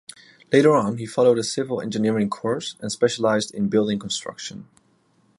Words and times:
Later 0.51 0.73
on 0.75 0.97
he 0.97 1.05
followed 1.05 1.37
a 1.37 1.43
civil 1.43 1.79
engineering 1.79 2.27
course 2.27 2.73
and 2.79 2.91
specialized 2.91 3.53
in 3.53 3.69
building 3.69 3.99
construction. 3.99 4.67